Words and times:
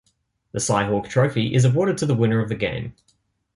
The 0.51 0.59
Cy-Hawk 0.59 1.09
Trophy 1.09 1.53
is 1.53 1.63
awarded 1.63 1.99
to 1.99 2.07
the 2.07 2.15
winner 2.15 2.41
of 2.41 2.49
the 2.49 2.55
game. 2.55 2.95